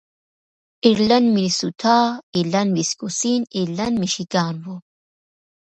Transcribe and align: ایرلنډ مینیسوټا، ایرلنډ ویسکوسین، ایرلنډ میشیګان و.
ایرلنډ 0.85 1.27
مینیسوټا، 1.35 1.99
ایرلنډ 2.35 2.71
ویسکوسین، 2.77 3.41
ایرلنډ 3.55 3.95
میشیګان 4.03 4.55
و. 4.63 4.65